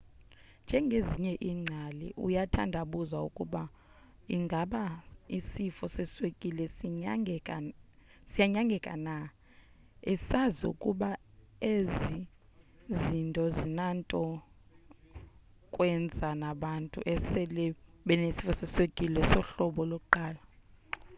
njengezinye 0.65 1.33
iingcali 1.47 2.07
uyathandabuza 2.25 3.17
ukuba 3.27 3.61
ingaba 4.35 4.83
isifo 5.37 5.85
seswekile 5.95 6.63
siyanyangeka 8.31 8.93
na 9.05 9.15
esazi 10.13 10.61
ukuba 10.73 11.09
ezi 11.73 12.17
zinto 12.99 13.39
azinanto 13.49 14.21
kwenza 15.73 16.27
nabantu 16.41 16.99
esele 17.13 17.63
benesifo 18.07 18.51
seswekile 18.59 19.19
sohlobo 19.31 19.81
1 19.95 20.39